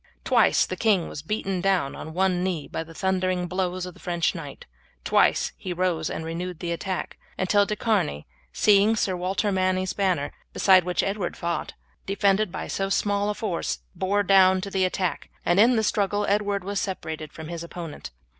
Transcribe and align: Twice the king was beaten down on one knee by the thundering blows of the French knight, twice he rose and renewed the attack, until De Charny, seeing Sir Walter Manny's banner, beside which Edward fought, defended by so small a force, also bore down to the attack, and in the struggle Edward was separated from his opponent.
Twice 0.23 0.65
the 0.65 0.75
king 0.75 1.07
was 1.09 1.21
beaten 1.21 1.61
down 1.61 1.95
on 1.95 2.15
one 2.15 2.43
knee 2.43 2.67
by 2.67 2.83
the 2.83 2.95
thundering 2.95 3.45
blows 3.45 3.85
of 3.85 3.93
the 3.93 3.99
French 3.99 4.33
knight, 4.33 4.65
twice 5.03 5.51
he 5.57 5.73
rose 5.73 6.09
and 6.09 6.25
renewed 6.25 6.57
the 6.57 6.71
attack, 6.71 7.19
until 7.37 7.67
De 7.67 7.75
Charny, 7.75 8.25
seeing 8.51 8.95
Sir 8.95 9.15
Walter 9.15 9.51
Manny's 9.51 9.93
banner, 9.93 10.31
beside 10.53 10.85
which 10.85 11.03
Edward 11.03 11.37
fought, 11.37 11.75
defended 12.07 12.51
by 12.51 12.65
so 12.67 12.89
small 12.89 13.29
a 13.29 13.35
force, 13.35 13.75
also 13.77 13.83
bore 13.93 14.23
down 14.23 14.59
to 14.61 14.71
the 14.71 14.85
attack, 14.85 15.29
and 15.45 15.59
in 15.59 15.75
the 15.75 15.83
struggle 15.83 16.25
Edward 16.27 16.63
was 16.63 16.79
separated 16.79 17.31
from 17.31 17.49
his 17.49 17.63
opponent. 17.63 18.09